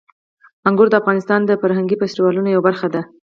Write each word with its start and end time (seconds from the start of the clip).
انګور 0.67 0.87
د 0.89 0.95
افغانستان 1.01 1.39
د 1.45 1.51
فرهنګي 1.61 1.95
فستیوالونو 2.01 2.49
یوه 2.51 2.65
برخه 2.67 2.87
ده. 2.93 3.01